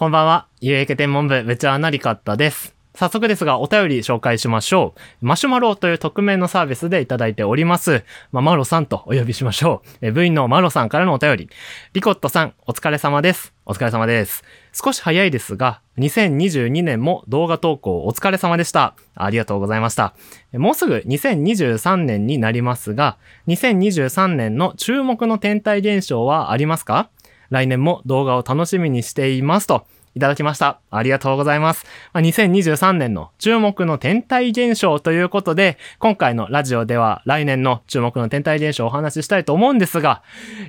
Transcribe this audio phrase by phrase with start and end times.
[0.00, 0.46] こんばんは。
[0.62, 2.74] 有益天文部部長なりかったです。
[2.94, 5.26] 早速ですが、お便り紹介しましょう。
[5.26, 8.02] マシュマロという匿名のサービスでいただいております。
[8.32, 10.06] まあ、マロさんとお呼びしましょう。
[10.06, 11.50] え部員のマロさんからのお便り。
[11.92, 13.52] リコットさん、お疲れ様です。
[13.66, 14.42] お疲れ様です。
[14.72, 18.94] 少し早いですが、2022年も動画投稿お疲れ様でした。
[19.14, 20.14] ありがとうございました。
[20.54, 27.10] もうすぐ2023年になりますが、2023年の注目の天体現象はありますか？
[27.50, 30.80] 来年も動画を楽しみにしていますと、いただきました。
[30.90, 31.86] ありがとうございます。
[32.14, 40.22] 2023年の注目の天体現象ということで、今回のラジオでは来年の注目の天体現象をお話ししたいと思うんですが、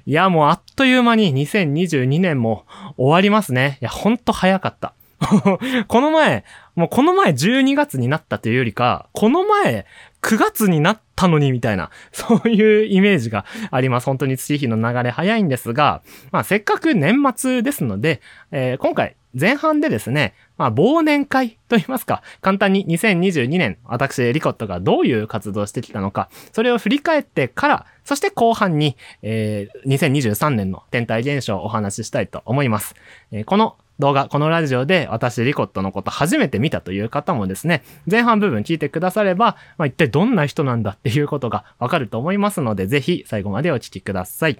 [0.05, 2.65] いや、もうあっという間に2022年も
[2.97, 3.79] 終わりますね。
[3.81, 4.93] いや、ほんと早かった。
[5.87, 6.43] この前、
[6.75, 9.85] もうこの前12月になったというよりか、この前
[10.21, 14.05] 9月になったのにみたいな、 そういうイメージがあります。
[14.05, 18.21] 本当に月日の流れ早いんですが、まあせっかく年末ですので、
[18.51, 32.95] えー今回前半でですね、まあ忘年会と言いますか、簡単に2022年、私、リコットがどういう活動してきたのか、それを振り返ってから、そして後半に、えー2023年の天体現象をお話ししたいと思います。
[33.31, 44.59] えーこの動画、このラジオで私、リコットのこと初めて見たという方もですね、前半部分聞いてくだされば、まあ、一体どんな人なんだっていうことがわかると思いますので、ぜひ最後までお聞きください。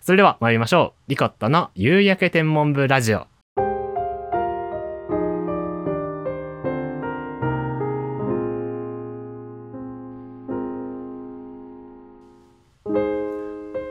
[0.00, 1.10] それでは参りましょう。
[1.10, 3.33] リコットの夕焼け天文部ラジオ。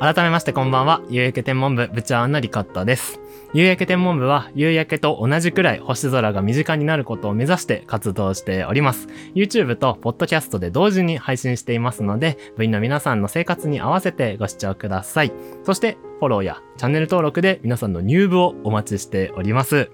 [0.03, 1.01] 改めましてこんばんは。
[1.09, 3.21] 夕焼け天文部部長アンナリカッタです。
[3.53, 9.07] 夕焼け天文部は夕焼けと同じくらい星空が身近になることを目指して活動しております。
[9.33, 15.31] YouTube と Podcast で同時に配信していますので、部員の皆さんの生活に合わせてご視聴ください。
[15.63, 19.89] そしてフォローやチャンネル登録で皆さんの入部をお待ちしております。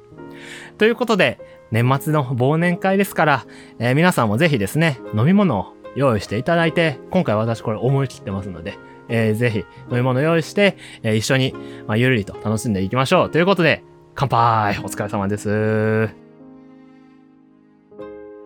[0.80, 3.46] ということで、年末の忘年会ですから、
[3.78, 8.74] えー皆さんもぜひですね、飲み物を用意していただいて、今回私これ思い切ってますので、
[9.10, 9.60] えーぜひ
[9.92, 11.54] 飲み物用意して、えー一緒に、
[11.88, 13.30] まあ、ゆるりと楽しんでいきましょう。
[13.30, 13.84] ということで、
[14.16, 16.10] 乾杯お疲れ様です。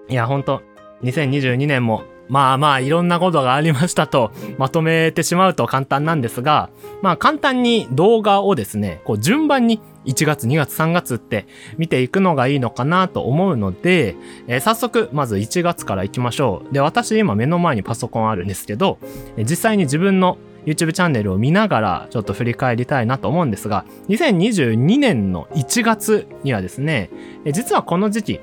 [0.10, 0.62] いや、ほんと、
[1.04, 6.70] 2022年も、まあまあ、いろんなことがありましたと、まとめてしまうと簡単なんですが、
[7.02, 11.46] まあ簡単に動画をですね、こう順番に1月、2月、3月って
[11.78, 14.16] 見ていくのがいいのかなと思うので、
[14.48, 16.74] えー早速、まず1月から行きましょう。
[16.74, 19.00] で、私今目の前にパソコンあるんですけど、
[19.38, 27.10] 実際に自分の YouTube チャンネルを見ながらちょっと振り返りたいなと思うんですが、2022年の1月にはですね、
[27.52, 28.40] 実はこの時期、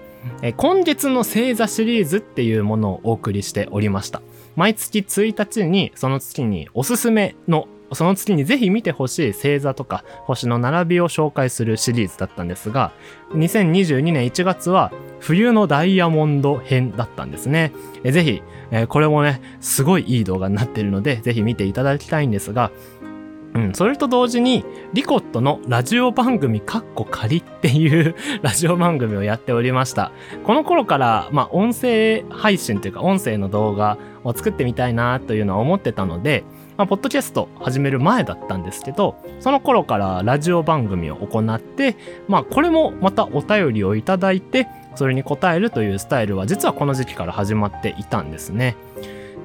[0.56, 4.20] 今月の星座シリーズっていうものをお送りしておりました。
[4.56, 12.92] 毎月1日にその月におすすめのその月にぜひ見てほしい星座とか星の並びを紹介するシリーズだったんですが、
[13.32, 17.72] 2022年1月は冬のダイヤモンド編だったんですね。
[18.04, 22.70] ぜひ、えーこれもね、すごいいい動画になってるので、ぜひ見ていただきたいんですが、
[23.54, 30.12] うん、それと同時に、リコットのラジオ番組カッコ仮っていう ラジオ番組をやっておりました。
[30.44, 36.44] この頃から、まあ、音声配信というか、音声の動画を作ってみたいなというのは思ってたので、
[36.80, 41.94] まあ、ポッドキャスト始める前だったんですけど、その頃からラジオ番組を行って、
[42.26, 48.76] まあ、これもまたお便りをいただいて、それに答えるというスタイルは実はこの時期から始まっていたんですね。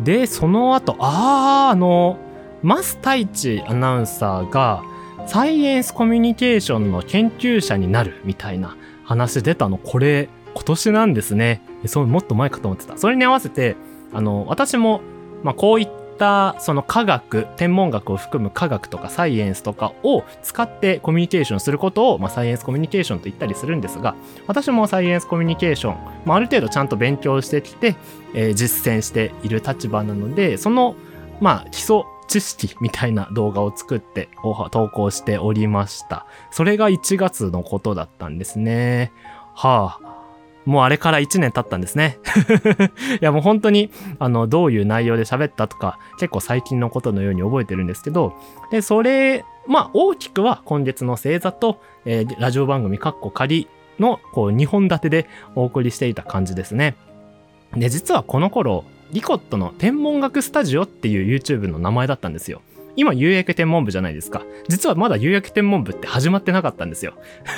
[0.01, 2.18] で、その後、あー、あの、
[2.63, 4.81] マス太一アナウンサーが
[5.28, 11.62] サイエンスコミュニケーションの研究者になるみたいな話出たの、これ今年なんですね。
[11.85, 12.97] そう、もっと前かと思ってた。
[12.97, 13.75] それに合わせて、
[14.13, 15.01] あの、私も、
[15.44, 24.15] まあ、こういったその科学、天文学を含む科学とかサイエンスとかを使ってコミュニケーションすることを、まあ、サイエンスコミュニケーションと言ったりするんですが、
[24.47, 25.95] 私もサイエンスコミュニケーション、
[26.25, 27.95] まあ、ある程度ちゃんと勉強してきて、
[28.33, 30.95] えー実践している立場なので、その、
[31.39, 34.29] まあ、基礎知識みたいな動画を作って
[34.71, 36.25] 投稿しておりました。
[36.51, 39.11] それが1月のことだったんですね。
[39.53, 40.05] はあ。
[40.65, 42.17] もうあれから1年経ったんですね。
[43.21, 48.33] いやもう本当に、あの、どういう内容で喋ったとか、結構最近のことのように覚えてるんですけど、
[48.71, 53.67] で、それ、まあ大きくは今月の星座と、えーラジオ番組カッコ仮
[54.00, 56.95] の、こう、2本立てでお送りしていた感じですね。
[57.75, 62.61] で、実はこの頃、リコットの天文学スタジオっていう YouTube の名前だったんですよ。
[62.97, 64.44] 今、夕焼け天文部じゃないですか。
[64.69, 67.13] 実はまだ夕焼け天文部って始まってなかったんですよ。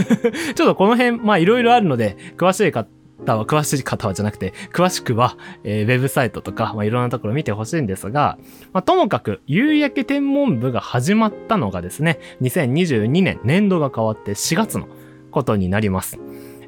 [0.55, 2.89] ちょっとこの辺、まあいろいろあるので、詳しい方
[3.25, 8.37] は、詳しい方はじゃなくて、詳しくは、えーウェブサイトとか、まあいろんなところ見てほしいんですが、
[8.73, 14.87] まあともかく、夕焼け天文部が始まったのがですね、2022年、年度が変わって4月の
[15.31, 16.19] ことになります。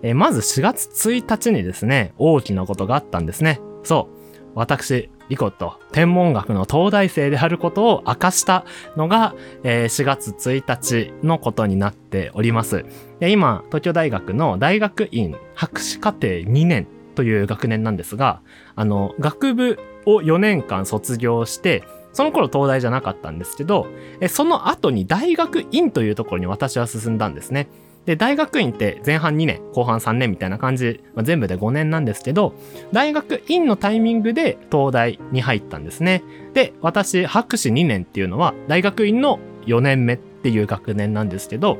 [0.01, 3.59] えー、まず4月1日にですね、大きなことがあったんですね。
[3.83, 4.19] そう。
[4.55, 8.65] 私、リコット、天文学の東大生であることを明かした
[8.97, 12.85] のが、えー、4月1日のことになっております。
[13.19, 18.41] で今、東京大学の大学院博士課程2年という学年なんですが、
[18.75, 21.83] あの、学部を4年間卒業して、
[22.13, 23.87] その頃東大じゃなかったんですけど、
[24.29, 27.67] その後に大学院というところに私は進んだんですね。
[28.05, 32.53] で、大学院って前半2年、後半3年みたいな感じ、まあ、全部で5年なんですけど、
[32.91, 36.23] 大学院のタイミングで東大に入ったんですね。
[36.53, 41.77] で、私、博士2年っていうのは、大学院の4年目っていう学年なんですけど、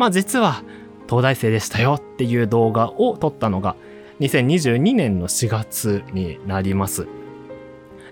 [0.00, 0.62] まあ実は、
[1.10, 3.76] 東大生でしたよっていう動画を撮ったのが、
[4.20, 7.02] 2022年の4月になります。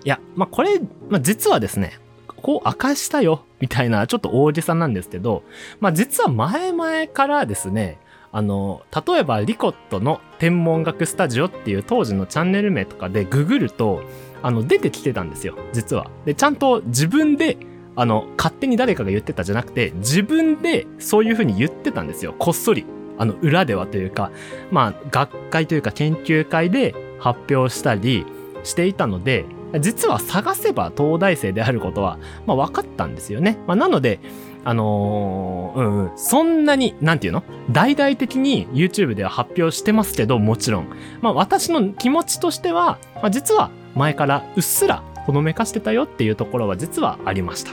[0.04, 5.44] いや、まあこれ、まあ実はですね、こう明かしたよ、みたいな、ちょっと大げさなんですけど、
[5.80, 7.96] まあ実は前々からですね、
[8.32, 14.02] あの、例えばリコットの天文学スタジオっていう当時のチャンネル名とかでググると、
[14.42, 16.10] あの、出てきてたんですよ、実は。
[16.26, 17.56] で、ちゃんと自分で、
[18.00, 22.86] あの、勝手に誰かが言ってたじゃなくて、自分でそういう風に言ってたんですよ、こっそり。
[23.18, 24.30] あの、裏ではというか、
[24.70, 28.24] まあ、学会というか研究会で発表したり
[28.62, 29.46] していたので、
[29.80, 33.58] 実は探せば東大生であることは、まあ、分かったんですよね。
[33.66, 34.20] まあ、なので、
[34.64, 37.42] あのー、うんうん、そんなに、なんていうの？
[37.72, 40.86] 大々的に YouTube では発表してますけど、もちろん。
[41.20, 47.72] まあ、私の気持ちとしては、まあ、実は前からうっすらほのめかしてたよっていうところは実はありました。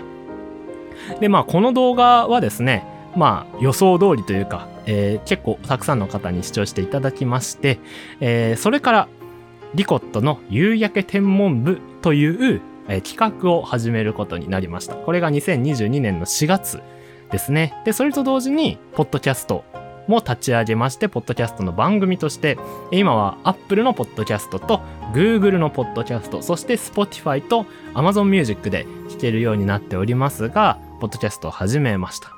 [1.20, 7.80] で、まあ、この動画はですね、まあ、予想通りというか、えー、結構たくさんの方に視聴していただきまして、
[8.20, 9.08] えー、それから
[9.74, 14.96] リコットの夕焼け天文部という、えー、企画を始めることになりました。
[14.96, 16.82] これが2022年の4月
[17.32, 17.74] ですね。
[17.86, 19.64] で、それと同時に、ポッドキャスト
[20.08, 22.58] も立ち上げまして、ポッドキャストの番組として、
[22.92, 24.82] 今は Apple のポッドキャストと
[25.14, 32.32] Google のポッドキャスト、そして Spotify と Amazon Music で聴けるようになっておりますが、ポッドキャストを始めました。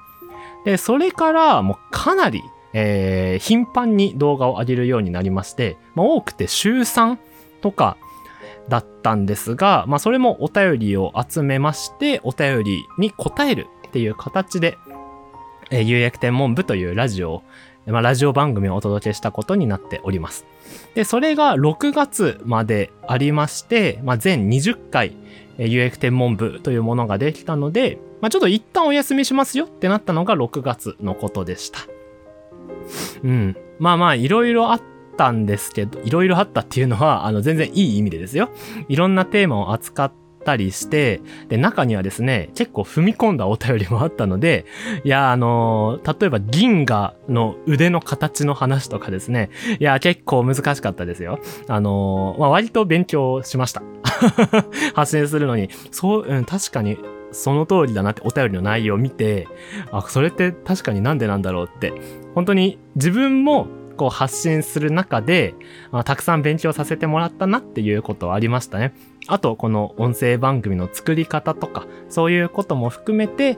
[0.65, 2.44] で、それからもうかなり、
[2.74, 7.18] えー、頻繁に動画を上げるようになりまして、まあ、多くて週3
[7.62, 7.98] とか
[8.69, 14.77] だったんですが、まあそれもお便りを集めまして、お便りに答えるっていう形で、
[15.71, 17.44] えー、有役天文部というラジオを、
[17.86, 20.45] まあラジオ番組をお届けしたことになっております。
[20.95, 25.15] で、それが6月までありまして、まあ全20回、
[25.57, 31.80] えー、有役天文部というものができたので、まあちょっと一旦お休みしますよってなったのが6月のことでした。
[33.24, 33.58] うん。
[33.80, 34.81] まあまあ、いろいろあっ、
[35.18, 38.50] たんですけど、いろいろあったっていうのは、あの、全然いい意味でですよ。
[38.88, 40.12] いろんなテーマを扱っ
[40.46, 41.19] たりして、
[41.50, 44.66] で、中にはですね、結構踏み込んだお便りもあったので、
[45.04, 49.50] いや、あのー、例えば銀河の腕の形の話とかですね、
[49.80, 51.40] いや、結構難しかったですよ。
[51.68, 53.81] あのー、まあ、割と勉強しました。
[54.94, 56.98] 発信するのに、そう、うん、確かに、
[57.38, 59.48] その通りだなってお便りの内容を見て、
[59.92, 61.94] あ、それって確かになんでなんだろうって、
[62.36, 65.54] 本当に自分もこう発信する中で、
[65.92, 68.94] あたくさん勉強させてもらったなっていうことはありましたね。
[69.28, 73.57] あと、この音声番組の作り方とか、そういうことも含めて、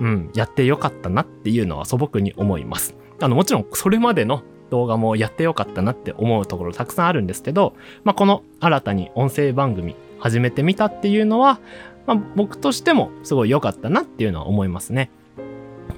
[0.00, 2.94] うん、やってよかったなっていうのは素朴に思います。
[3.20, 7.74] あの、もちろんそれまでの動画もやってよかったなって思うところたくさんあるんですけど、
[8.04, 11.60] まあ、この新たに音声番組始めてみたっていうのは、
[12.08, 15.10] まあ、僕としてもすごい良かったなっていうのは思いますね。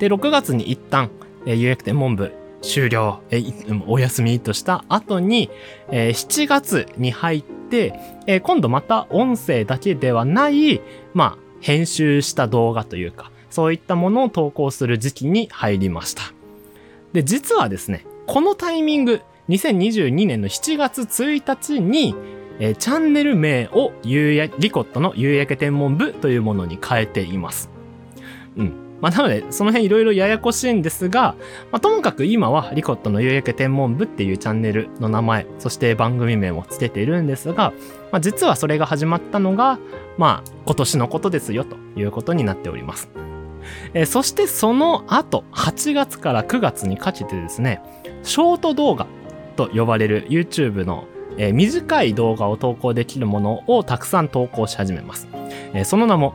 [0.00, 1.08] で、6月に一旦、
[1.46, 3.40] えー、有益天文部終了、え
[3.86, 5.50] お休みとした後に、
[5.90, 7.94] えー、7月に入って、
[8.26, 10.80] えー、今度また音声だけではない、
[11.14, 16.22] まあ、編集した動画というか、そういったものを投稿する時期に入りました。
[17.12, 22.16] で、実はですね、このタイミング、2022年の7月1日に、
[22.60, 27.70] えー、チャンネル名を夕焼リコットの夕焼け天文部というものに変えています。
[28.56, 28.90] うん。
[29.00, 31.34] まあ、なので、その辺いろいろややこしいんですが、
[31.72, 37.72] まあ、ともかく今はリコットの夕焼け天文部っていうチャンネルの名前、そして番組名もつけているんですが、
[38.12, 39.78] まあ、実はそれが始まったのが、
[40.18, 43.08] まあ、今年のことですよということになっております。
[43.94, 47.80] えー、そしてその後、8月から9月にかけてですね、
[48.22, 49.06] ショート動画
[49.56, 51.06] と呼ばれる YouTube の、
[51.40, 55.26] えー、短い動画を投稿できるものをたくさん投稿し始めます。
[55.72, 56.34] えー、その名も、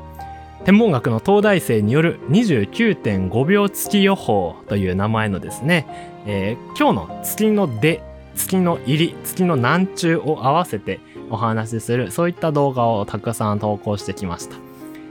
[0.64, 5.86] 天文学の東大生による29.5秒月予報という名前のですね、
[6.26, 8.02] えー、今日の月の出、
[8.34, 14.56] 月の入り、月の南中を合わせてお話しする、そういった動画をたくさん投稿してきました。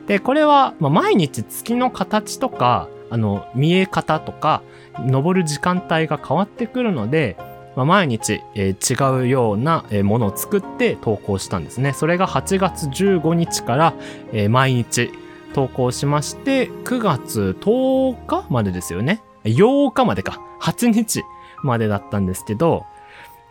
[0.08, 4.62] で、これは、まあ、毎日月の形とか、あの、見え方とか、
[4.98, 7.36] 登る時間帯が変わってくるので、
[7.76, 11.92] まあ、毎日、えー、違うような、ものを作って投稿したんですね。
[11.92, 13.94] それが8月15日から、
[14.32, 15.10] えー、毎日
[15.54, 19.22] 投稿しまして、9月10日までですよね。
[19.44, 20.40] 8日までか。
[20.60, 21.22] 8日
[21.62, 22.84] までだったんですけど、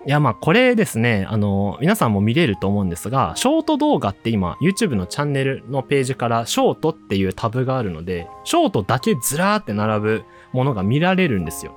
[0.05, 11.73] いや、まあ、これですね、あの、皆さんも見れると思うんですが、ショート動画って今、YouTube のチャンネルのページから、ショートっていうタブがあるので、ショートだけずらーって並ぶものが見られるんですよ。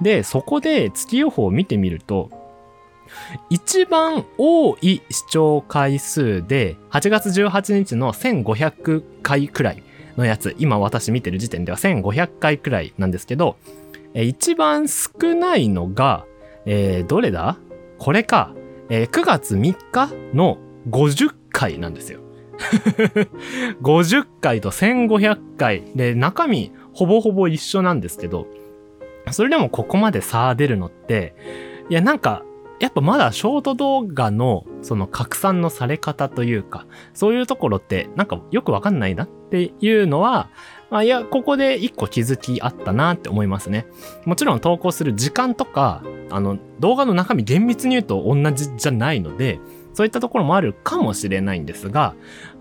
[0.00, 2.30] で、そこで月予報を見てみると、
[3.50, 9.82] 一番多い視聴回数で、8月18日の1500回くらい
[10.16, 13.56] のやつ、今私見てる時点では1500回くらいなんですけど、
[14.14, 16.24] 一番少ないのが、
[16.66, 17.58] えー、どれだ？
[17.98, 18.54] これか、
[18.88, 20.58] えー、9月3日の
[20.88, 22.20] 50回なんですよ。
[23.82, 25.82] 50回と1500回。
[25.94, 28.46] で中身ほぼほぼ一緒なんですけど、
[29.30, 31.34] それでもここまで差出るのって、
[31.88, 32.42] いやなんか、
[32.80, 40.50] やっぱまだショート動画のその拡散のされ方というか、そういうところってなんかよくわかんないなっていうのは、
[40.90, 43.86] まあ、いや、ここで一個気づきあったなって思いますね。
[44.26, 49.60] もちろん投稿する時間とか、あの、動画の中身厳密に言うと同じじゃないので、
[49.92, 52.14] そういったところもあるかもしれないんですが、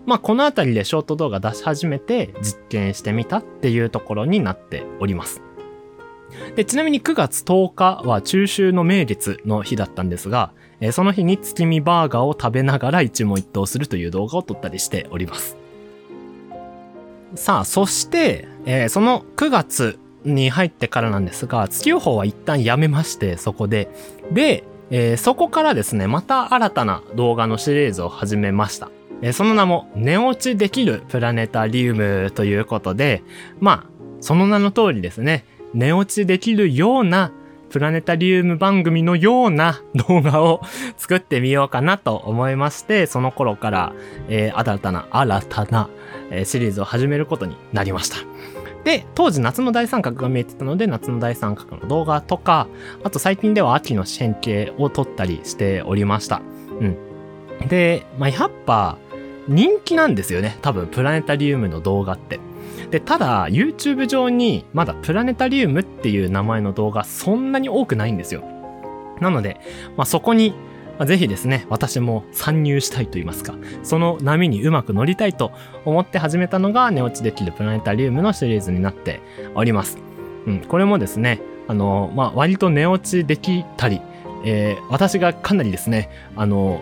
[0.06, 5.42] まあ、このあたりでショート動画出し始めて実験してみたっていうところになっております。
[6.56, 15.58] で、ちなみに9月10日は中秋の名月の日だったんですが、えー、その日に月見バーガーを食べながら一問一答するという動画を撮ったりしております。
[17.36, 23.90] さあ、そして、えー、その9月に入ってからなんですが、月予報は一旦やめまして、そこで。
[24.32, 28.90] で、えー、そこからですね、また新たな動画のシリーズを始めました。
[29.22, 33.24] え、その名も、寝落ちできるプラネタリウムということで、
[33.60, 37.32] まあ、その名の通りですね、寝落ちできるような
[37.70, 40.62] プラネタリウム番組のような 動画を
[40.98, 43.94] 作ってみようかなと思いまして、その頃から、
[44.30, 45.90] えー、新たな、新たな、
[46.30, 48.18] えー、シリーズを始めることになりました。
[48.84, 52.68] で、当時夏の大三角が見えてたので、夏の大三角の動画とか、
[53.04, 56.42] あと最近では秋の変形を撮ったりしておりました。
[56.80, 57.68] うん。
[57.68, 58.98] で、まあ、やっぱ、
[59.48, 60.58] 人気なんですよね。
[60.62, 62.40] 多分、プラネタリウムの動画って。
[62.92, 68.44] で、ただ、YouTube 上にまだプラネタリウムっていう名前の動画そんなに多くないんですよ。
[69.20, 69.60] なので、
[69.98, 70.52] まあ、そこに、
[70.98, 75.52] まあ、ぜひですね、私も参入したいと言いますか、その波にうまく乗りたいと
[75.86, 79.22] 思って始めたのが、寝落ちできるプラネタリウムのシリーズになって
[79.56, 79.98] おります。
[80.46, 84.02] うん、これもですね、あの、まあ、割と寝落ちできたり、
[84.46, 86.82] えー、私がかなりですね、あの、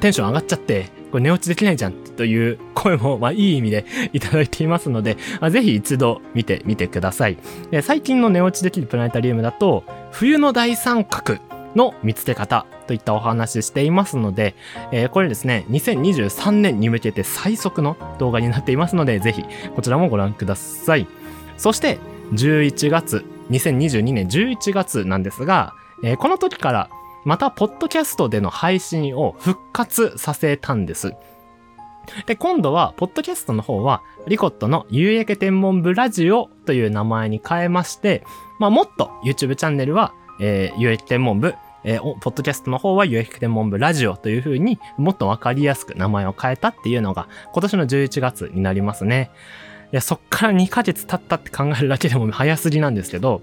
[0.00, 7.38] テンション上がっちゃって、これ寝落ちできないじゃんという声も、まあ、いい意味でいただいていますので、まあ、ぜひ一度見てみてください。
[7.82, 11.38] 最近の寝落ちできるプラネタリウムだと、冬の大三角
[11.74, 14.54] の見つけ方といったお話していますので、
[14.92, 21.06] えー、これですね、2023年に向けて最速の動画になっていますので、ぜひこちらもご覧ください。
[21.56, 21.98] そして、
[22.32, 26.90] 11月、2022年11月なんですが、えー、この時から
[27.24, 31.14] また、ポッドキャストでの配信を復活させたんです。
[32.26, 38.24] で、今度は、ポッドキャストの方は、リコットの夕焼け天文部ラジオという名前に変えまして、
[38.58, 49.30] まあ、もっと YouTube チャンネルは、えー、夕焼け天文部、えー、ポッドキャストの方は夕焼け天文部ラジオという風にもっとわかりやすく名前を変えたっていうのが今年の11月になりますね。
[49.92, 53.42] いや、そっから2ヶ月経ったって考えるだけでも早すぎなんですけど、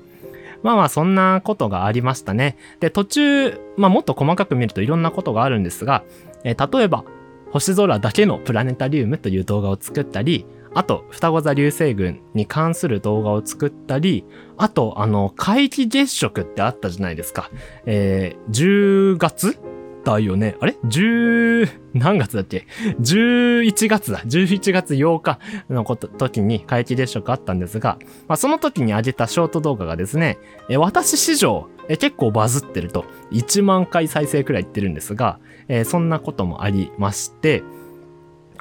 [0.64, 2.58] まあまあそんなことがありましたね。
[2.80, 6.04] で、途中、まあもっと細かく見るといろんなことがあるんですが、
[6.44, 7.04] えー、例えば、
[7.52, 14.26] 星空だけのプラネタリウムという動画を作ったり、あと、双子座流星群に関する動画を作ったり、
[14.58, 17.50] あと、あの、皆既月食ってあったじゃないですか。
[17.86, 19.58] えー、10月
[20.14, 20.56] だよね。
[20.60, 22.66] あれ ?10、何月だっけ
[23.02, 24.20] ?11 月だ。
[24.20, 27.98] 11月8日のこと時に皆既月食あったんですが、
[28.28, 30.38] まあ、その時に上げたショート動画がですね、
[30.70, 37.64] え私史上え結構バズってると、1万回再生くらいいってるんですが、えー、そんなこともありまして、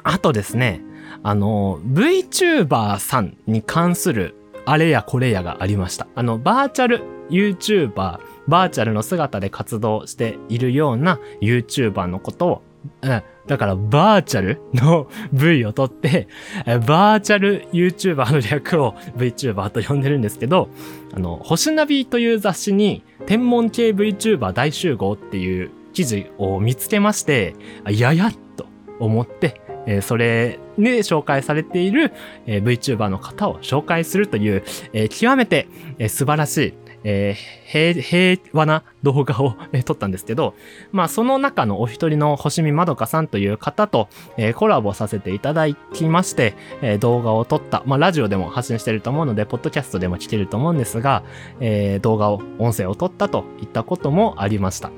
[0.03, 0.81] あとですね、
[1.23, 4.35] あの、VTuber さんに関する
[4.65, 6.07] あれやこれやがありました。
[6.15, 12.61] あの、バーチャル YouTuber、バーチャルの姿で活動しているような YouTuber のことを、
[13.01, 16.27] うん、だからバーチャルの V を取って、
[16.65, 20.69] バーチャル YouTuber の略を VTuber と呼んでるんですけど、
[21.13, 27.55] あの、星ナビという雑誌に天文系 VTuber 大集合っていう記事を見つけまして、
[27.89, 28.67] ややっと
[28.99, 32.11] 思って、え、それで紹介されている、
[32.45, 36.73] えー、VTuber の方を紹介するという、え、極めて、え、素晴らしい、
[37.03, 40.53] えー、平和な動画を、 撮ったんですけど、
[40.91, 51.23] まあその中のお一人の星見まどかさんという方と、えー、コラボさせていただきまして、えー、動画を撮った、まあラジオでも発信してると思うので、ポッドキャストでも聞けると思うんですが、
[51.59, 54.91] えー、動画を、音声を撮ったといったこともありました。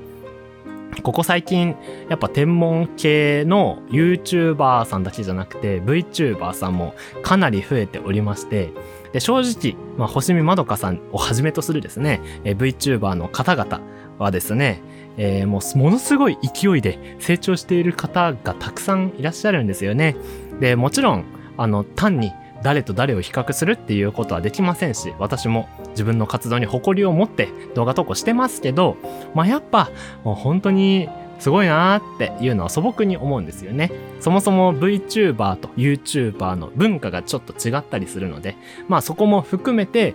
[1.02, 1.76] ここ最近、
[2.08, 8.70] やっぱ天文系の YouTuber さんだけじゃなくて VTuber さんもかなり増えておりまして、
[9.12, 13.80] で正直、まあ、星見まどかさんをはじめとするですね、え VTuber の方々
[14.18, 14.82] はですね、
[15.16, 20.16] えー、もうものすごい勢いで成長している方がたくさんいらっしゃるんですよね。
[20.60, 21.24] で、もちろん、
[21.56, 28.96] あの、単に誰と誰を比較するっていうことはできませんし、私も自分の活動に誇りを持って動画投稿してますけど、
[29.34, 29.90] まあ、やっぱ、
[30.24, 31.08] もう本当に
[31.40, 33.90] すごいなーっていうのは素朴に思うんですよね。
[34.20, 38.56] そもそも VTuber と YouTuber の文化がちょっと違ったりするので、
[38.86, 40.14] まあそこも含めて、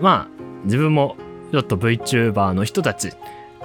[0.00, 1.16] まあ自分も
[1.52, 3.12] ちょっと VTuber の人たち、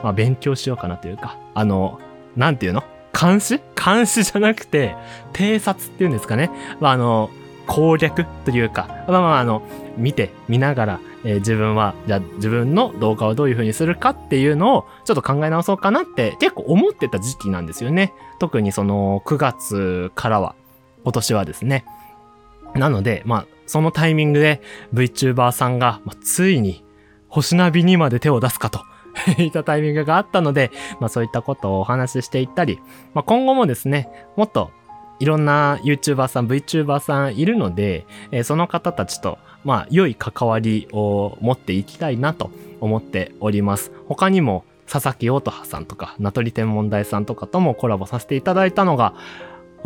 [0.03, 1.99] まあ勉強しようかなというか、あの、
[2.35, 2.83] なんていうの？
[3.19, 3.59] 監視？
[3.75, 4.95] 監視じゃなくて、
[5.33, 6.49] 偵察っていうんですかね。
[6.79, 7.29] まああの、
[7.67, 9.61] 攻略というか、まあまああの、
[9.97, 18.13] 見て、見ながら、えー、自分は、じゃあ自分の動画をどういう風にするかっていうのをちょっと考え直そうかなって結構思ってた時期なんですよね。
[18.39, 20.55] 特にその9月からは、
[21.03, 21.85] 今年はですね。
[22.75, 24.61] なので、まあ、そのタイミングで
[24.93, 26.83] VTuber さんが、まあ、ついに
[27.27, 28.81] 星ナビにまで手を出すかと。
[29.37, 32.79] いったタイミングがあったので、まあそういったことをお話ししていったり、
[33.13, 34.71] まあ今後もですね、もっと
[35.23, 42.51] いろんな YouTuber さん、VTuber さんいるので、えー、その方たちと、まあ、良い関わりを持っていきたいなと
[42.81, 43.93] 思っております。
[44.09, 49.13] 他にも、佐々木乙葉さんとか、名取天文台さんとかともコラボさせていただいたのが、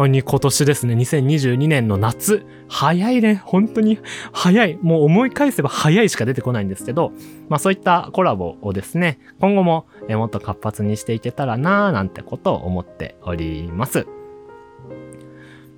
[0.07, 2.43] に今年ですね、2022年の夏。
[2.67, 3.35] 早いね。
[3.45, 3.99] 本当に
[4.31, 4.79] 早い。
[4.81, 7.11] もう思い返せば早いしか出てこないんですけど、
[7.47, 14.07] まあそういったコラボをですね、今後ももっと活発にしていけたらなーなんてことを思っております。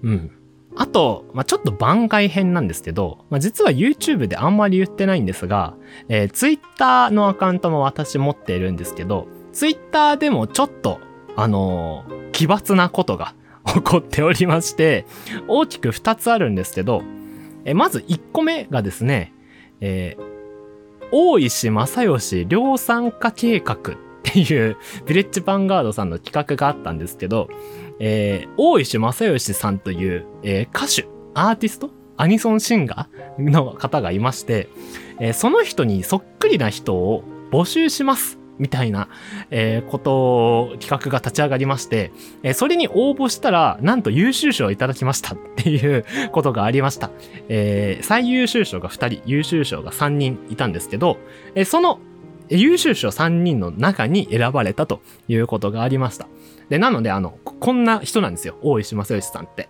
[0.03, 0.31] うん。
[0.75, 5.75] あと、まあ、ちょっと番外編なんですけど、まあ、実は YouTube であんまり言ってないんですが、
[6.07, 10.99] えー、Twitter のアカウントも私持っているんですけど、Twitter でもちょっと、
[11.35, 13.33] あのー、奇抜なことが
[13.65, 15.05] 起こっておりまして、
[15.47, 17.01] 大きく2つあるんですけど、
[17.65, 19.33] えー、まず1個目がですね、
[19.81, 20.23] えー、
[21.11, 23.77] 大石正義量産化計画っ
[24.23, 27.49] ていう、ヴィレッジヴァンガードさんの企画があったんですけど、
[27.99, 34.67] えー、大石正義さんという、えー、歌手、アーティストアニソンシンガーの方がいまして、
[35.19, 38.39] えー、その人にそっくりな人を募集します。
[38.59, 39.07] みたいな、
[39.51, 40.15] えー、こと
[40.63, 42.11] を、企画が立ち上がりまして、
[42.43, 47.09] えー、それに応募したら、なんと優秀賞をいただきましたっていう ことがありました。
[47.47, 51.17] えー、最優秀賞が2人、優秀賞が3人いたんですけど、
[51.55, 52.01] えー、その
[52.49, 56.27] 優秀賞3人の中に選ばれたということがありました。
[56.69, 58.55] で、なので、あの、こんな人なんですよ。
[58.61, 59.69] 大石正義さんって。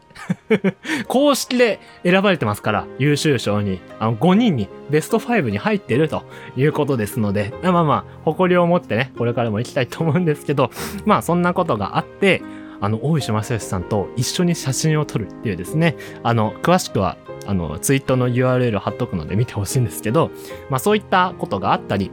[1.07, 6.23] 公式で選ばれてますから、優秀賞に、あの、5人に、ベスト5に入ってると
[6.57, 10.71] いうことですので、まあまあ、誇りを持ってね、これからも行きたいと思うんですけど、
[11.05, 12.41] まあ、そんなことがあって、
[12.81, 20.31] あの、大石正義さんと一緒に写真を撮るっていうですね、あの、詳しくは、あの、ツイートの URL 貼っとくので見てほしいんですけど、
[20.69, 22.11] まあそういったことがあったり、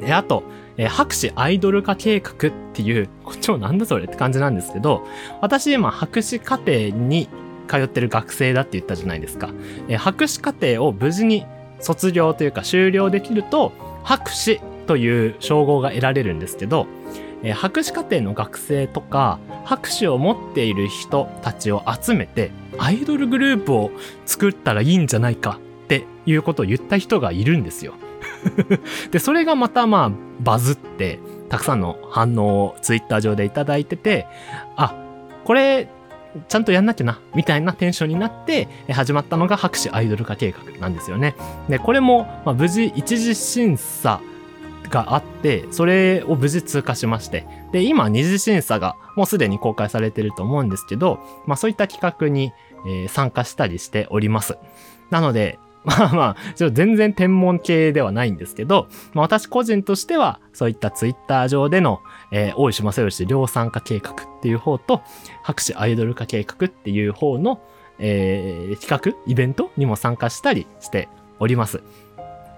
[0.00, 0.42] で、あと、
[0.76, 5.06] えー、博士アイドル化計画っていう、こっちもなんだそれって感じなんですけど、
[5.40, 7.28] 私今博士課程に
[7.68, 9.50] 通ってる学生だって言ったじゃないですか。
[9.88, 11.46] えー、博士課程を無事に
[11.80, 13.72] 卒業というか終了できると、
[14.04, 16.86] 博士という称号が得られるんですけど、
[17.42, 23.90] えー、博士課程の学生とか、博士を持っている人たちを集めて、アイドルグループを
[24.26, 27.94] 作ったらいいんじゃないかっていうことを言った人がいるんですよ。
[29.10, 34.26] で、それがまたまあバズって、たくさんの反応をツイッター上でいただいてて、
[34.76, 34.94] あ、
[35.44, 35.88] これ、
[36.48, 41.34] ちゃんとやんなきゃな、みたいなテンションになって、始まったのが博士アイドル化計画なんですよね。
[41.68, 44.20] で、これも、まあ、無事一次審査
[44.90, 52.52] があって、それを無事通過しまして、で、今二次審査がもうすでに公開されてると思うんですけど、まあそういった企画に、
[52.86, 54.58] えー、参加したりしております。
[55.10, 65.02] なので、まあまあ、全然天文系ではないんですけど、まあ、私個人としては、そういったツイッター上での、えー、大石正義量産化計画っていう方と、
[65.42, 67.60] 博士アイドル化計画っていう方の、
[67.98, 71.82] えー、企画、イベントにも参加したりしております。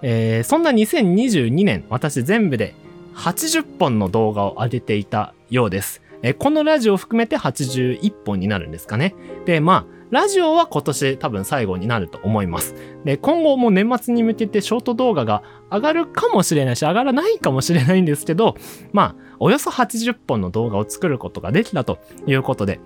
[0.02, 2.74] えー、そんな2022年、私全部で
[3.14, 6.02] 80本の動画を上げていたようです。
[6.22, 9.14] えー、このラジオを含めて81本になるんですかね。
[9.46, 12.74] で、まあ、ラジオは今年多分最後になると思います。
[13.04, 18.56] で、今後も年末に向けてショート動画が上がるかもしれないし、上がらないかもしれないんですけど、
[18.92, 22.80] まあ、およそ80本の動画を作ることができたということで、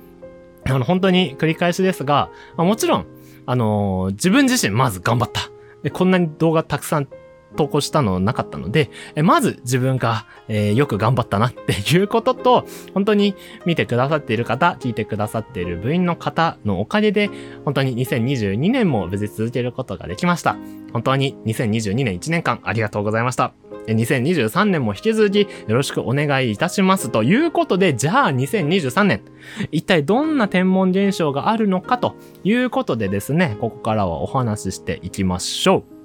[0.67, 3.07] あの、本当に繰り返しですが、まあ、もちろん、
[3.47, 5.51] あのー、自分自身まず頑張った。
[5.83, 7.09] で、こんなに動画たくさん
[7.55, 17.31] 投稿したのなかったので、えまず自分が、えー、よく頑張ったなっていうことと、本当に見てくださっている方、聞いてくださっている部員の方のおかげで、
[17.65, 20.57] 本当に2022年も無事続けることができました。
[20.93, 23.53] 本当に2022年1年間ありがとうございました。
[23.87, 29.23] 2023年も引き続きよろしくお願いいたしますということで、じゃあ2023年、
[29.71, 36.04] 一体どんな天文現象があるのかということでですね、ここからはお話ししていきましょう。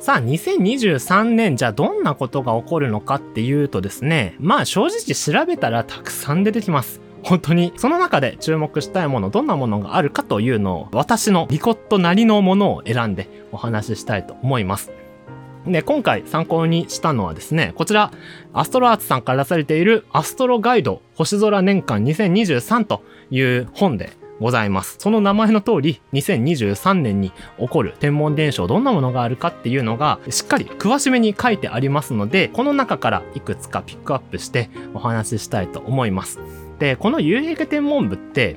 [0.00, 7.02] さあ、2023年じゃあどんなことが起こるのかっていうとですね、まあ正直調べたらたくさん出てきます。
[7.22, 14.90] 本当に、その中で注目したいもの、どんなものがあるかというのを、私のリコットなりのものを選んでお話ししたいと思います。
[15.66, 18.10] で、今回参考にしたのはですね、こちら、
[18.54, 24.96] アストロアーツさんから出されているアストロガイド星空年間2023という本でございます。
[24.98, 36.40] その名前の通り、2023年に起こる天文現象、どんなものがあるかっていうのが、しっかり詳しめに書いてありますので、この中からいくつかピックアップしてお話ししたいと思います。
[36.78, 38.56] で、この夕焼け天文部って、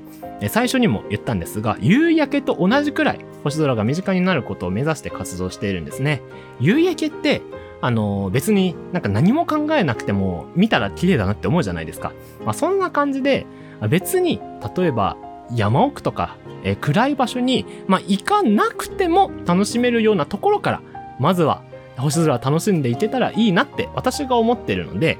[0.50, 6.22] 最初にも言ったんですが、夕焼けと同じくらい星空が身近になることを目指して活動しているんですね。
[6.60, 7.42] 夕焼けって、
[7.82, 12.14] あの別になんか何も考えなくても見たら綺麗だなって思うじゃないですか。
[12.46, 13.46] まあそんな感じで、
[13.90, 14.40] 別に
[14.78, 15.18] 例えば
[15.52, 20.82] 山奥とか、えー、暗い場所に、まあ、行かなくても楽しめるようなところから、
[21.20, 21.62] まずは
[21.98, 25.18] 星空楽しんでいけたらいいなって私が思ってるので、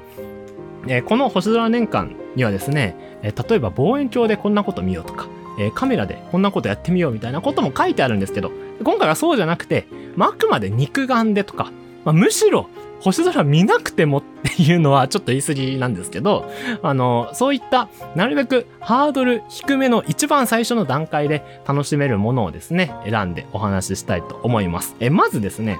[0.86, 8.50] えー、この星空年間にはですね、えー、例えば望遠鏡でこんなこと見ようとか、えカメラでこんなことやってみようみたいなことも書いてあるんですけど、
[8.82, 11.70] 今回はそうじゃなくて、まあ、あくまで肉眼でとか、
[12.04, 12.68] まあ、むしろ
[13.04, 14.22] 星空見なくてもっ
[14.56, 16.50] ていうのはちょっと言い過ぎなんですけど、
[16.82, 24.96] あの、そういったなるべくハードル低めの一番最初の段階で楽しめるものをですね、選んでお話ししたいと思います。
[25.00, 25.78] え、まずですね、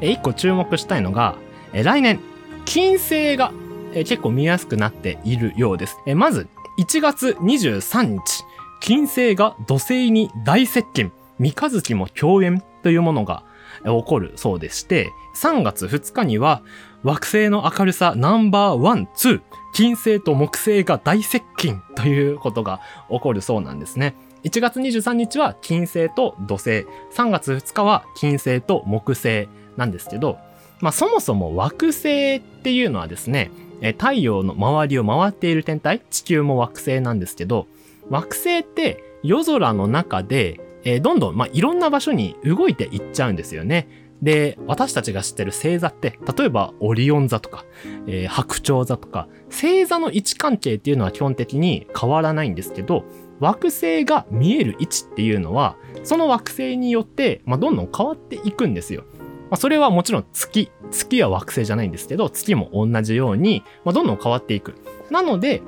[0.00, 1.36] え、一個注目したいのが、
[1.72, 2.20] え、来年、
[2.64, 3.52] 金星が
[3.94, 5.98] え結構見やすくなっているようです。
[6.06, 8.44] え、まず、1月23日、
[8.80, 13.42] 金星が土星に大接近、三日月も共演というものが
[13.84, 16.62] 起こるそうでして、3月2日には
[17.02, 19.40] 惑星の明るさナンバーワン、ツー、
[19.74, 24.14] 金星と木星が大接近ということが起こるそうなんですね。
[24.44, 30.38] 1月23日は金星と土星、3月2日は金星と木星なんですけど、
[30.80, 33.50] まあそもそも惑星っていうのはですね、
[33.98, 37.66] 太陽の周りを回っている天体、地球も惑星なんですけど、
[38.10, 43.88] 惑星って夜空の中でえー、どんどん、まあ、いろんな場所に動いていっちゃうんですよね。
[44.22, 47.66] で、私たちが知ってる星座って、例えばオリオン座とか、
[48.06, 53.04] えー、白鳥座とか、星座の位置関係っていうのは基本的に変わらないんですけど、
[53.38, 59.04] 惑星が見える位置っていうのは、その惑星によって、まあ、どんどん変わっていくんですよ。
[59.50, 64.74] まあ、それはもちろん月、月は惑星じゃないんですけど、月も同じように、まあ、どんどん変わっていく。
[65.10, 65.62] なので、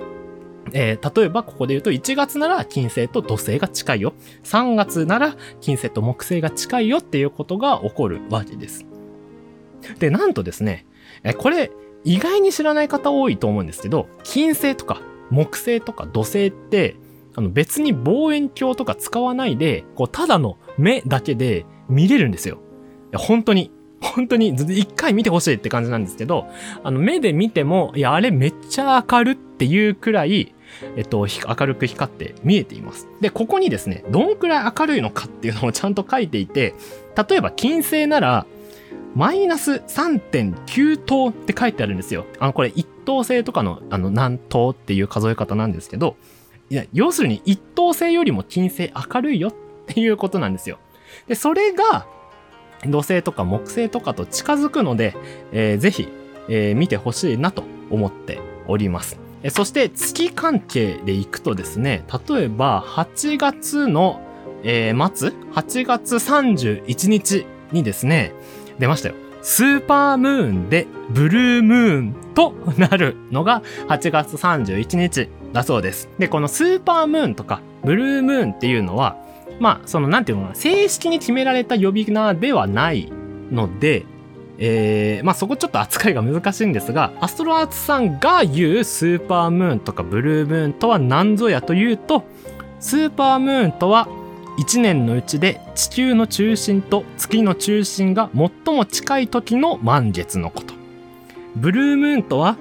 [0.73, 4.15] えー、例えばここで言うと1月なら金星と土星が近いよ。
[4.45, 8.87] 3月なら金星と木星が近いよっていうことが起こるわけです。
[9.99, 10.87] で、なんとですね、
[11.23, 11.71] えこれ
[12.05, 16.97] 意外に知らない方多いと思うんですけど、金星とか木星とか土星って、
[17.37, 22.59] あの別に望遠鏡とか使わないで、こうただの目だけで見れるんですよ。
[23.15, 23.73] 本当に。
[24.01, 26.49] 本当に一回見てほしいって感じなんですけど、
[26.83, 30.55] あの目で見ても、いや、あれめっちゃ明るっていうくらい、
[30.97, 33.07] えっと、明るく光って見えています。
[33.21, 36.75] で、ここにですね、どんくらい明るいのかっていうのをちゃんと書いていて、
[37.29, 38.47] 例えば金星なら、
[39.15, 42.27] マイナス3.9等って書いてあるんですよ。
[42.39, 46.17] あの、これ一等星とかの、あの、何等っていう数え方なんですけど、
[46.71, 49.55] いや、要するに一等星よりも金星明るいよっ
[49.87, 50.79] ていうことなんですよ。
[51.27, 52.07] で、それが、
[52.87, 55.15] 土星とか木星とかと近づくので、
[55.53, 56.09] えー、ぜひ、
[56.49, 59.19] えー、見てほしいなと思っております。
[59.49, 64.21] そして月関係でいくとですね、例えば8月の、
[64.63, 68.35] えー、末、8月31日にですね、
[68.79, 69.15] 出ましたよ。
[69.43, 76.11] スーパームーンでブルームーンとなるのが8月31日だそうです。
[76.19, 79.17] で、このスーパームーンとかブルームーンっていうのは、
[79.59, 83.11] まあ、その、なんていうのかな、正式に決められた呼び名ではない
[83.51, 84.05] ので、
[84.63, 92.25] えー、まあそこちょっと扱いが難しいんですが、アストロアーツさんが言うスーパームーンとかブルームーンとは何ぞやというと、
[92.79, 94.07] スーパームーンとは
[94.59, 100.75] 1年のうちで地球の中心と月の中心が最も近い時の満月のこと。
[101.57, 102.57] ブルームーンとは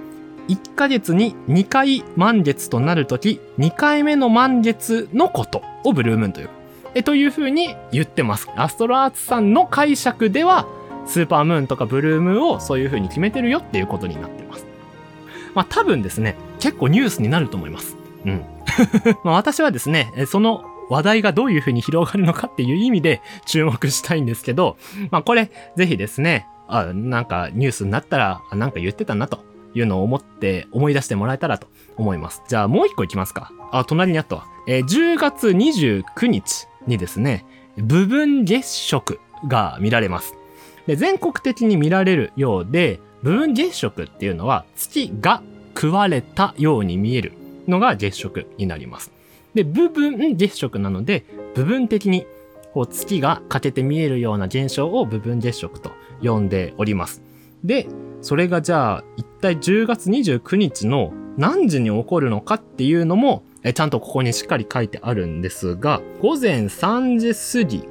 [0.48, 6.50] 1ヶ月に2回満月となる時、2回目の満月のことをブルームーンという。
[6.96, 8.50] えという風に言ってます。
[8.56, 10.66] アストロアーツさんの解釈では、
[11.06, 14.66] スーパームーンとかブルームーンをそういう風に決めてるよっていうことになってます。
[15.54, 17.96] まあ多分ですね、結構ニュースになると思います。
[18.26, 18.46] うん。
[19.24, 24.78] まあ私はですね、その話題がどういう風に広がるのかっていう意味で注目したいんですけど、
[25.12, 32.42] まあこれ、ぜひですね、あ、なんかニュースになったら、なんか言ってたなというのを思って思い出してもらえたらと思います。
[32.48, 33.52] じゃあもう一個いきますか。
[33.72, 34.46] あ、隣にあったわ。
[34.68, 37.46] えー、10月29日にですね、
[37.78, 40.36] 部分月食が見られます。
[40.90, 45.44] で、全国的に見られるようで、部分月食っていうのは月が
[45.76, 47.34] 食われたように見える
[47.68, 49.12] のが月食になります。
[49.54, 52.26] で、部分月食なので、部分的に
[52.74, 55.92] こう月が欠けて見えるような現象を部分月食と
[56.24, 57.22] 呼んでおります。
[57.64, 57.86] で、
[58.24, 63.44] それがじゃあ、一体10月29日の何時に起こるのかっていうのも、
[63.76, 67.84] ちゃんとここにしっかり書いてあるんですが、午前3時過ぎ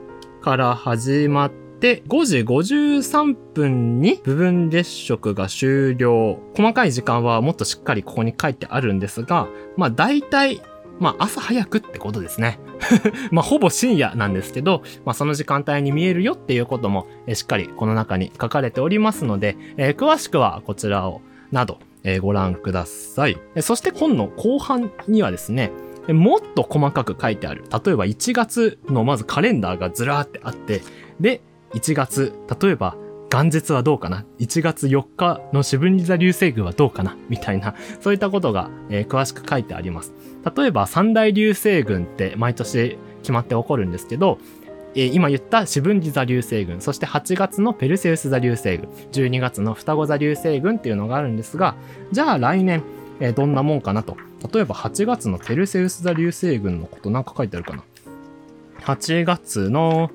[0.42, 6.38] から始まってて、5時53分に部分月食が終了。
[6.56, 10.60] 細かい時間はもっとしっかりここに書いてあるんですが、まあ大体、
[10.98, 12.58] まあ朝早くってことですね。
[13.30, 23.38] まあほぼ深夜なんですけど、まあその時間帯に見えるよっていうことも、しっかりこの中に書かれておりますので、えー、詳しくはこちらを、など、えー、ご覧ください。
[23.60, 25.70] そして本の後半にはですね、
[26.12, 27.64] もっと細かく書いてある。
[27.70, 30.82] 例えば1月のまずカレンダーがずらーってあって、
[31.20, 31.42] で、
[31.74, 32.96] 1月、例えば
[33.30, 37.16] 元日はどうかな ?1 月4日の四分座流星群はどうかな？
[37.28, 40.12] みたいな、そういったことが、えー、詳しく書いてあります。
[40.56, 44.38] 例えば三大流星群って毎年決まって起こるんですけど、
[44.94, 51.74] えー、今言った四分座流星群、そして8月のペルセウス座流星群、12月の双子座流星群っていうのがあるんですが、
[52.12, 52.82] じゃあ来年、
[53.20, 54.16] えー、どんなもんかなと。
[54.52, 57.84] 例えば8月のペルセウス座流星群のことなんか書いてあるかな
[58.80, 60.10] ?8 月の、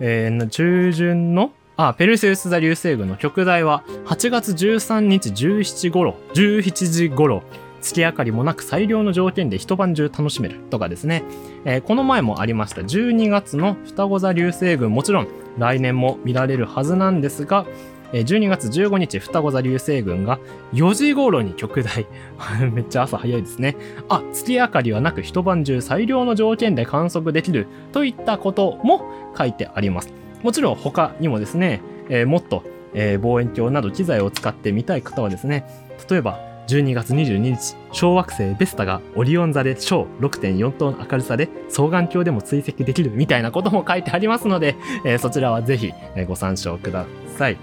[0.00, 7.42] えー、中旬のあ、ペルセウス座流星群の極大は8月13日17頃、17時頃、
[7.80, 11.22] 月明かりもなく最良の条件で一晩中楽しめるとかですね。
[11.64, 17.64] えー、この前もありました12月の双子座流星群、もちろん来年も見られるはずなんですが、
[18.12, 20.38] 12月15日、双子座流星群が
[20.72, 22.06] 4時頃に極大。
[22.72, 23.76] めっちゃ朝早いですね。
[24.08, 29.02] あ、月明かりはなく一晩中最良の条件で観測できるといったことも
[29.36, 30.12] 書いてあります。
[30.42, 35.64] もちろん他にもですね、えー、もっと、えー、望遠鏡など機材を使ってみたい方はですね、
[36.08, 45.92] 例えば12月22日、小惑星ベスタがオリオン座で小6.4等の明るさで双眼鏡でも追跡できるみたいなことも書いてありますので、えー、そちらはぜひ、
[46.28, 47.06] ご参照くだ
[47.40, 47.56] さい。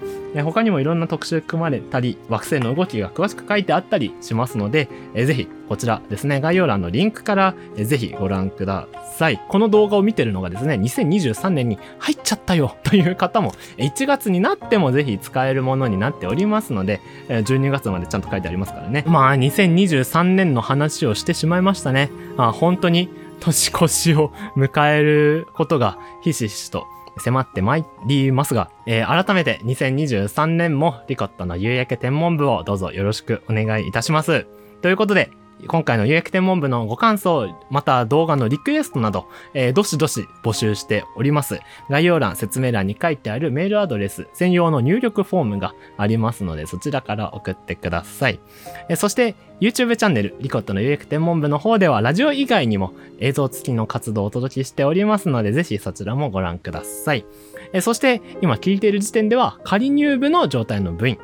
[0.44, 8.88] 他にもいろんな特集組まれたり、惑星の動きが詳しく書いてあったりしますので、えぜひこちらですね、概要欄のリンクから、えぜひご覧くだ
[9.18, 9.40] さい。
[9.48, 19.04] この動画を見てるのがですね、2023年に入っちゃったよという方も、1月になってもぜひ使えるものになっておりますので、12月までちゃんと書いてありますからね。
[19.08, 22.10] まあ、2023年の話をしてしまいましたね。
[22.38, 23.10] あ本当に
[23.40, 26.88] 年越しを迎えることがひしひしと
[27.20, 34.46] 迫ってまいりますが、えー、改めて2023年もリコットの夕焼け天文部をどうぞよろしくお願いいたします。
[34.82, 35.32] ということで、
[35.66, 41.60] 今回の有益天文部のご感想、また動画のリクエストなど、えー、どしどし募集しております。
[41.90, 48.40] 概要欄、説明欄に書いてあるメールアドレス、専用の入力フォームがありますので、そちらから送ってください。
[48.88, 57.26] えー、そして、YouTube チャンネル、リコットの有益天文部の方では、ラジオ以外にも映像付きの活動をお届けしておりますので、ぜひそちらもご覧ください。
[57.74, 61.18] えそして、今聞いている時点では、仮入部の状態の部員、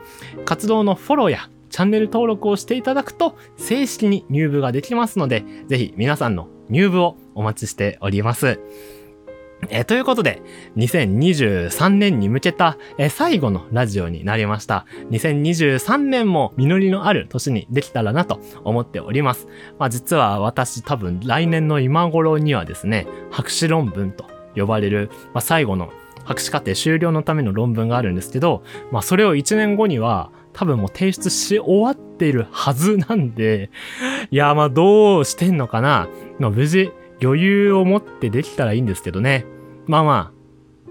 [0.46, 8.59] 活動のフォローやチャンネル登録をしていただくと、正式に入部ができますので、ぜひ皆さんの入部をお待ちしております。
[9.69, 10.43] え、ということで、
[10.77, 14.86] 2023年に向けた、え、最後のラジオになりました。
[15.09, 19.47] 2023年も実りのある年にできたらなと思っております。
[19.79, 25.91] まあ実は私多分来年の今頃にはですね、博士論文と呼ばれる、まあ、最後の
[26.23, 33.70] 博士課程終了のための論文があるんですけど、まあそれを1年後には多分もう提出し終わっているはずなんで、
[34.32, 36.08] いや、まあどうしてんのかな。
[36.39, 39.46] まあ無事余裕を持ってできたらいいんですけどね。
[39.88, 40.32] まあま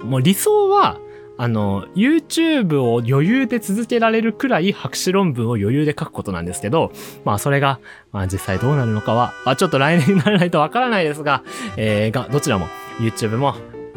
[0.01, 0.99] あ、もう理想は、
[1.39, 6.93] あの、YouTube を余裕で続けられるくらい博士論文を余裕で書くことなんですけど、
[7.25, 7.81] まあそれが、
[8.13, 11.43] まあ実際どうなるのかは、まあちょっと来年にならないとわからないですが、
[11.77, 12.67] えー、が、どちらも
[13.01, 13.55] YouTube も、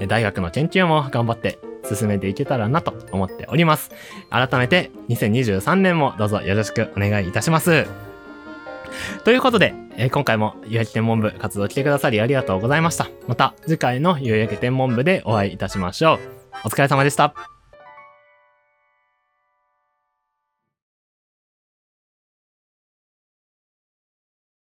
[0.08, 1.58] 大学の研究も頑張って
[1.94, 3.92] 進めていけたらなと思っております。
[4.30, 7.86] 改めて、2023年もどうぞよろしくお願いいたします。
[9.24, 13.08] ということで、えー、今回も夕焼け天文部活動来てくださりありがとうございました。
[13.28, 16.20] また次回の夕焼け天文部でお会いいたしましょう。
[16.66, 17.55] お疲れ様でした。